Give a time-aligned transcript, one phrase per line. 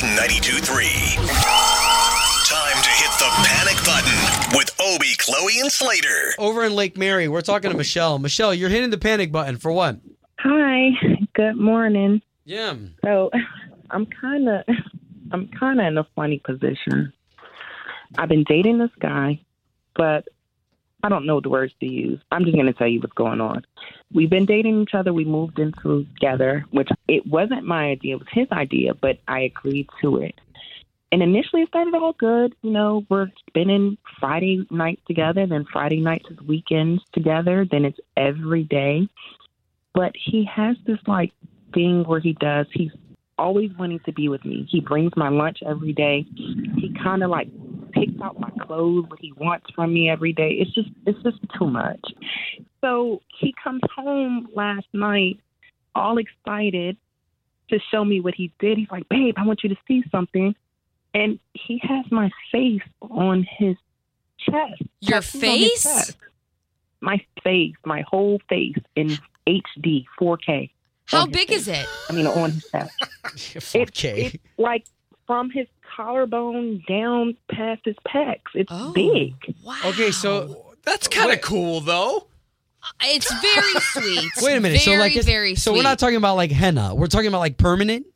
[0.00, 0.84] K92 3.
[2.48, 6.32] Time to hit the panic button with Obie, Chloe, and Slater.
[6.38, 8.18] Over in Lake Mary, we're talking to Michelle.
[8.18, 9.98] Michelle, you're hitting the panic button for what?
[10.38, 10.92] Hi,
[11.34, 12.22] good morning.
[12.46, 12.76] Yeah.
[13.04, 13.30] So,
[13.90, 14.64] I'm kind of,
[15.32, 17.12] I'm kind of in a funny position.
[18.16, 19.42] I've been dating this guy,
[19.96, 20.26] but
[21.02, 22.20] I don't know the words to use.
[22.30, 23.64] I'm just going to tell you what's going on.
[24.12, 25.12] We've been dating each other.
[25.12, 29.40] We moved in together, which it wasn't my idea; it was his idea, but I
[29.40, 30.34] agreed to it.
[31.12, 32.54] And initially, it started all good.
[32.62, 37.98] You know, we're spending Friday nights together, then Friday nights is weekends together, then it's
[38.16, 39.08] every day.
[39.92, 41.32] But he has this like
[41.74, 42.66] thing where he does.
[42.72, 42.92] He's
[43.38, 44.68] always wanting to be with me.
[44.70, 46.26] He brings my lunch every day.
[46.36, 47.48] He kind of like
[47.92, 50.52] picks out my clothes, what he wants from me every day.
[50.60, 52.00] It's just it's just too much.
[52.80, 55.38] So he comes home last night
[55.94, 56.96] all excited
[57.68, 58.78] to show me what he did.
[58.78, 60.54] He's like, "Babe, I want you to see something."
[61.14, 63.76] And he has my face on his
[64.38, 64.82] chest.
[65.00, 65.82] Your Tattooed his face?
[65.82, 66.16] chest.
[67.00, 70.70] My face, my whole face in HD, 4K.
[71.06, 71.62] How big face.
[71.62, 71.86] is it?
[72.08, 72.94] I mean, on his chest.
[73.34, 74.34] 4K.
[74.34, 74.84] it's like
[75.26, 78.40] from his collarbone down past his pecs.
[78.54, 78.92] It's Oh.
[78.92, 79.34] big.
[79.64, 79.76] Wow.
[79.86, 82.26] Okay, so That's kind of cool, though.
[82.82, 84.32] Uh, it's very sweet.
[84.42, 84.80] wait a minute.
[84.82, 85.78] Very, so like, it's- very so sweet.
[85.80, 86.94] we're not talking about like henna.
[86.94, 88.06] We're talking about like permanent.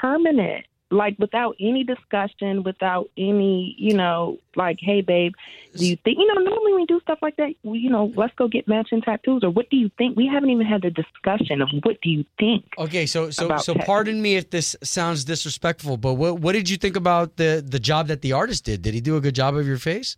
[0.00, 0.64] Permanent.
[0.90, 5.32] Like without any discussion, without any, you know, like, hey, babe,
[5.74, 8.32] do you think, you know, normally we do stuff like that, we, you know, let's
[8.36, 10.16] go get matching tattoos, or what do you think?
[10.16, 12.66] We haven't even had the discussion of what do you think?
[12.78, 13.84] Okay, so so so tattoos.
[13.84, 17.80] pardon me if this sounds disrespectful, but what what did you think about the the
[17.80, 18.82] job that the artist did?
[18.82, 20.16] Did he do a good job of your face?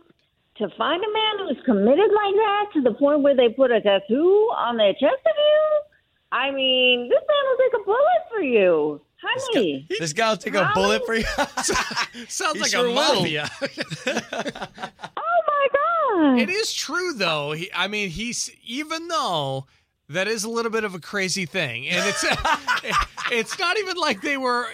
[0.57, 3.81] to find a man who's committed like that to the point where they put a
[3.81, 5.79] tattoo on their chest of you,
[6.31, 9.01] I mean, this man will take a bullet for you.
[9.23, 9.85] Honey.
[9.99, 11.23] This guy will take a bullet for you.
[12.27, 12.95] Sounds He like sure a will.
[13.21, 13.49] mafia.
[15.17, 16.39] Oh my God.
[16.39, 17.51] it is true, though.
[17.51, 19.67] He, I mean, he's even though
[20.09, 22.23] that is a little bit of a crazy thing, and it's
[23.31, 24.67] it's not even like they were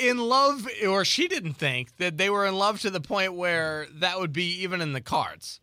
[0.00, 3.86] in love, or she didn't think that they were in love to the point where
[3.94, 5.60] that would be even in the cards.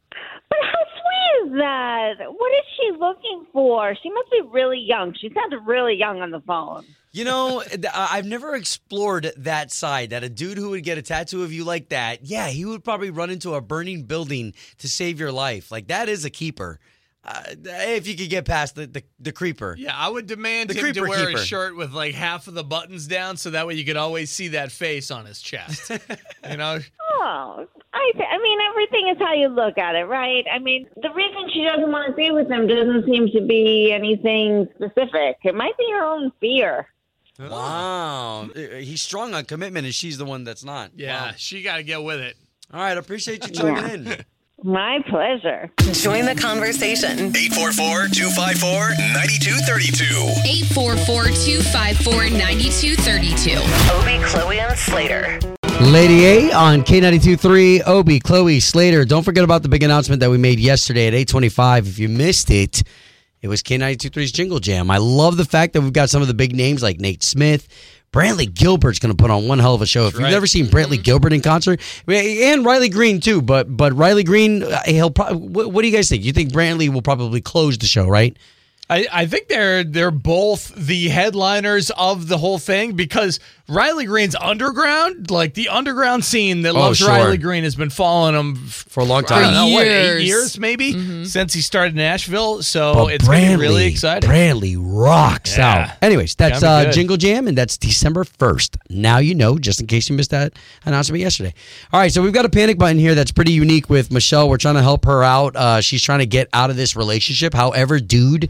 [0.50, 2.14] But how sweet is that?
[2.28, 3.96] What is she looking for?
[4.02, 5.14] She must be really young.
[5.20, 6.86] She sounds really young on the phone.
[7.12, 7.64] You know,
[7.94, 10.10] I've never explored that side.
[10.10, 12.84] That a dude who would get a tattoo of you like that, yeah, he would
[12.84, 15.72] probably run into a burning building to save your life.
[15.72, 16.80] Like that is a keeper.
[17.26, 19.76] Uh, if you could get past the, the, the creeper.
[19.80, 21.40] Yeah, I would demand The him to wear keeper.
[21.40, 24.30] a shirt with like half of the buttons down, so that way you could always
[24.30, 25.90] see that face on his chest.
[26.50, 26.80] you know,
[27.16, 30.44] Oh, I, th- I mean, everything is how you look at it, right?
[30.52, 33.94] I mean, the reason she doesn't want to be with him doesn't seem to be
[33.94, 35.38] anything specific.
[35.44, 36.88] It might be her own fear.
[37.40, 38.50] Wow.
[38.56, 40.92] Uh, He's strong on commitment, and she's the one that's not.
[40.96, 41.32] yeah, Wow.
[41.38, 42.36] she got to get with it.
[42.74, 42.90] All right.
[42.98, 44.26] I appreciate you chiming in.
[44.64, 45.70] My pleasure.
[45.92, 47.36] Join the conversation.
[47.36, 50.06] 844 254 9232.
[50.72, 53.60] 844 254 9232.
[53.92, 55.40] Obie, Chloe, and Slater.
[55.82, 59.04] Lady A on K92.3, Obi, Chloe, Slater.
[59.04, 61.88] Don't forget about the big announcement that we made yesterday at 825.
[61.88, 62.84] If you missed it,
[63.42, 64.90] it was K92.3's Jingle Jam.
[64.90, 67.68] I love the fact that we've got some of the big names like Nate Smith.
[68.14, 70.06] Brantley Gilbert's going to put on one hell of a show.
[70.06, 70.32] If you've right.
[70.32, 74.82] never seen Brantley Gilbert in concert, and Riley Green too, but but Riley Green, uh,
[74.86, 75.48] he'll probably.
[75.48, 76.24] What, what do you guys think?
[76.24, 78.38] You think Brantley will probably close the show, right?
[78.94, 84.36] I, I think they're they're both the headliners of the whole thing because Riley Green's
[84.36, 87.08] underground, like the underground scene that Oh, loves sure.
[87.08, 89.42] Riley Green, has been following him f- For a long I time.
[89.44, 90.24] don't know what eight years.
[90.26, 92.62] years maybe since he started in Nashville.
[92.62, 94.30] So But it's gonna really exciting.
[94.30, 95.90] Brantley rocks Yeah.
[95.92, 95.98] out.
[96.04, 96.92] Anyways, that's Gonna uh.
[96.92, 98.78] Jingle Jam, and that's December 1st.
[98.90, 100.54] Now you know, just in case you missed that
[100.86, 101.54] announcement yesterday.
[101.92, 104.50] All right, so we've got a panic button here that's pretty unique with Michelle.
[104.50, 105.56] We're trying to help her out.
[105.56, 107.54] Uh, she's trying to get out of this relationship.
[107.54, 108.50] However, dude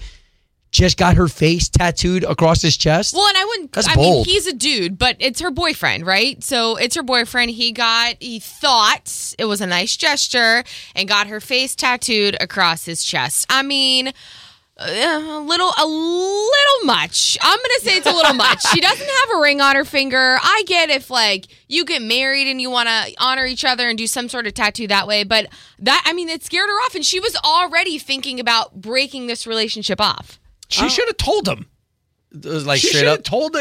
[0.74, 3.14] just got her face tattooed across his chest.
[3.14, 3.72] Well, and I wouldn't.
[3.72, 4.26] That's I mean, bold.
[4.26, 6.44] he's a dude, but it's her boyfriend, right?
[6.44, 7.52] So it's her boyfriend.
[7.52, 10.64] He got, he thought it was a nice gesture,
[10.96, 13.46] and got her face tattooed across his chest.
[13.50, 14.14] I mean,
[14.76, 17.38] uh, a little, a little much.
[17.40, 18.64] I'm gonna say it's a little much.
[18.74, 20.38] She doesn't have a ring on her finger.
[20.42, 23.96] I get if like you get married and you want to honor each other and
[23.96, 25.46] do some sort of tattoo that way, but
[25.78, 29.46] that, I mean, it scared her off, and she was already thinking about breaking this
[29.46, 30.40] relationship off.
[30.70, 30.90] She oh.
[30.90, 31.68] should have told him.
[32.34, 33.24] Uh, like she straight should have up.
[33.24, 33.56] told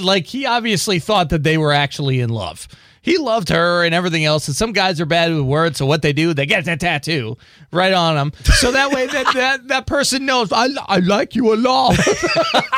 [0.00, 2.66] like he obviously thought that they were actually in love.
[3.06, 4.48] He loved her and everything else.
[4.48, 7.36] And some guys are bad with words, so what they do, they get that tattoo
[7.72, 11.52] right on them, so that way that that, that person knows I, I like you
[11.52, 11.96] a lot.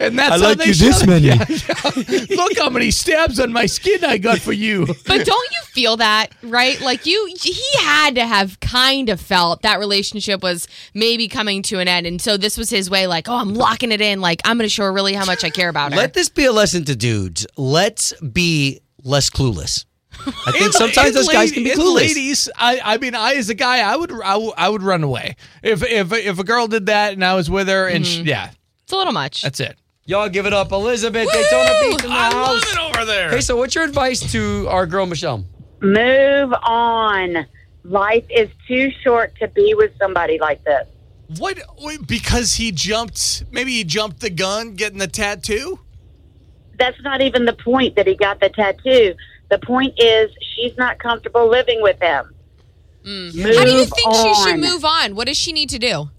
[0.00, 1.26] and that's I how like they you this should- many.
[1.26, 2.36] Yeah, yeah.
[2.36, 4.86] Look how many stabs on my skin I got for you.
[5.06, 6.80] But don't you feel that, right?
[6.80, 11.78] Like you he had to have kind of felt that relationship was maybe coming to
[11.80, 12.06] an end.
[12.06, 14.20] And so this was his way like, "Oh, I'm locking it in.
[14.20, 16.28] Like I'm going to show her really how much I care about her." Let this
[16.28, 17.46] be a lesson to dudes.
[17.56, 19.84] Let's be less clueless.
[20.18, 21.94] I think And- sometimes and those guys can lady- be and clueless.
[21.96, 25.82] Ladies, I, I mean, I as a guy, I would, I would, run away if
[25.82, 28.24] if if a girl did that and I was with her, and Mm-hmm.
[28.24, 28.50] she, yeah,
[28.82, 29.42] it's a little much.
[29.42, 29.76] that's it.
[30.06, 32.72] Y'all give it up, Elizabeth Daytona Beach in the I love house.
[32.72, 33.30] it over there.
[33.30, 35.44] Hey, so what's your advice to our girl Michelle?
[35.82, 37.46] Move on.
[37.84, 40.86] Life is too short to be with somebody like this.
[41.38, 41.58] What?
[42.06, 43.44] Because he jumped?
[43.50, 45.80] Maybe he jumped the gun, getting the tattoo.
[46.78, 49.14] That's not even the point that he got the tattoo.
[49.50, 52.32] The point is she's not comfortable living with him.
[53.04, 55.14] Move how do you think she should move on?
[55.14, 56.10] What does she need to do?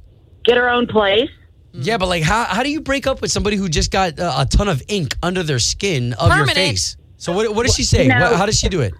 [0.45, 1.29] Get her own place.
[1.73, 4.35] Yeah, but like, how how do you break up with somebody who just got uh,
[4.37, 6.95] a ton of ink under their skin of your face?
[7.17, 8.07] So what what does she say?
[8.07, 8.19] No.
[8.19, 8.93] What, how does she do it?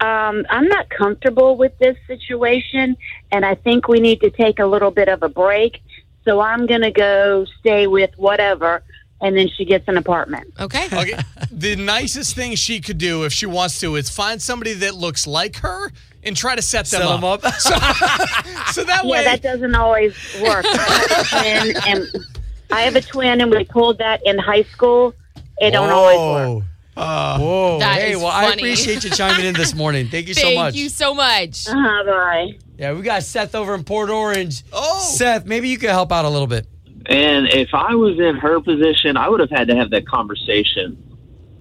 [0.00, 2.96] Um, I'm not comfortable with this situation,
[3.30, 5.80] and I think we need to take a little bit of a break.
[6.24, 8.82] So I'm going to go stay with whatever,
[9.24, 10.52] and then she gets an apartment.
[10.60, 10.86] Okay.
[10.92, 11.18] Okay.
[11.50, 15.26] the nicest thing she could do if she wants to is find somebody that looks
[15.26, 15.90] like her
[16.22, 17.16] and try to set them Set up.
[17.18, 17.42] 'em up.
[18.74, 20.12] So that Yeah, way, that doesn't always
[20.42, 20.66] work.
[20.68, 20.76] I
[21.08, 22.26] have a twin, and
[22.70, 25.14] I have a twin, and we pulled that in high school.
[25.58, 26.64] It don't always work.
[26.96, 27.78] Whoa.
[27.80, 30.08] That hey, is well, I appreciate you chiming in this morning.
[30.08, 30.74] Thank you so much.
[30.74, 31.66] Thank you so much.
[31.66, 32.58] Uh-huh, bye.
[32.78, 34.64] Yeah, we got Seth over in Port Orange.
[34.72, 35.00] Oh.
[35.16, 36.66] Seth, maybe you could help out a little bit.
[37.06, 40.96] And if I was in her position, I would have had to have that conversation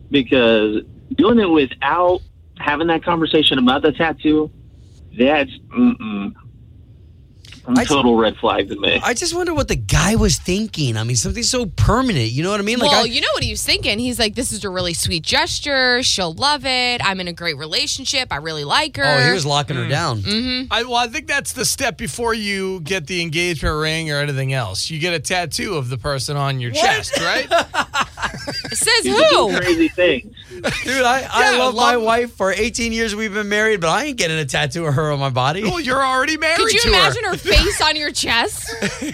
[0.10, 0.84] because
[1.16, 2.22] doing it without
[2.58, 4.52] having that conversation about the tattoo,
[5.18, 6.34] that's mm-mm.
[7.68, 9.00] I- total red flag to me.
[9.04, 10.98] I just wonder what the guy was thinking.
[10.98, 12.32] I mean, something so permanent.
[12.32, 12.80] You know what I mean?
[12.80, 14.00] Like, well, I, you know what he was thinking.
[14.00, 16.04] He's like, "This is a really sweet gesture.
[16.04, 17.02] She'll love it.
[17.06, 18.28] I'm in a great relationship.
[18.32, 20.22] I really like her." oh, he was locking her down.
[20.22, 20.72] Mm-hmm.
[20.72, 24.54] I, well, I think that's the step before you get the engagement ring or anything
[24.54, 24.90] else.
[24.90, 27.48] You get a tattoo of the person on your chest, right?
[28.72, 29.58] Says People do who?
[29.60, 30.36] crazy things.
[30.84, 32.34] Dude, I, I Yeah, love my love- wife.
[32.36, 35.20] For 18 years we've been married, but I ain't getting a tattoo of her on
[35.20, 35.64] my body.
[35.64, 37.32] well, you're already married Could you to imagine her.
[37.32, 38.70] her face on your chest?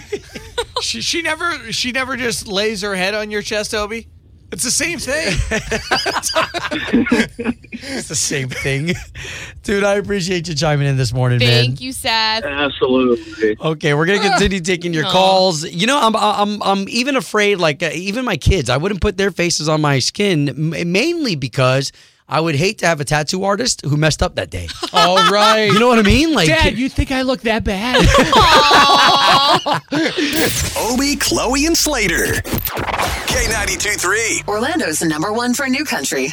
[0.82, 4.08] She, she never she never just lays her head on your chest, Obi.
[4.52, 5.36] It's the same thing.
[7.72, 8.94] It's the same thing.
[9.62, 11.64] Dude, I appreciate you chiming in this morning, man.
[11.64, 12.44] Thank you, Seth.
[12.44, 13.56] Absolutely.
[13.58, 15.10] Okay, we're gonna continue taking your Aw.
[15.12, 15.64] calls.
[15.64, 17.56] You know, I'm I'm I'm even afraid.
[17.56, 21.36] Like uh, even my kids, I wouldn't put their faces on my skin, m- mainly
[21.36, 21.90] because
[22.30, 24.68] I would hate to have a tattoo artist who messed up that day.
[24.92, 25.64] All right.
[25.64, 26.32] You know what I mean?
[26.32, 27.96] Like, Dad, you think I look that bad?
[30.78, 32.40] Obi, Chloe, and Slater.
[33.26, 34.42] K92 3.
[34.46, 36.32] Orlando's number one for new country.